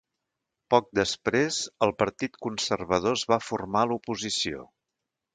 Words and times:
Poc 0.73 0.85
després, 0.99 1.59
el 1.87 1.93
Partit 1.99 2.39
Conservador 2.45 3.17
es 3.19 3.25
va 3.33 3.39
formar 3.49 3.83
a 3.87 3.91
l'oposició. 3.91 4.65